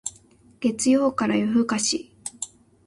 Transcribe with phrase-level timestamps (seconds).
[0.61, 2.11] 月曜から夜更かし